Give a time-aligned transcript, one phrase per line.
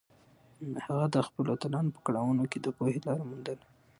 [0.85, 3.65] هغه د خپلو اتلانو په کړاوونو کې د پوهې لاره موندله.